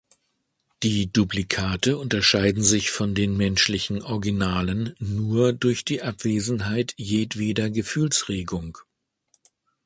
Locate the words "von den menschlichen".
2.89-4.01